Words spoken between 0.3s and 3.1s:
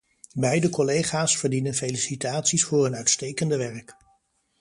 Beide collega's verdienen felicitaties voor hun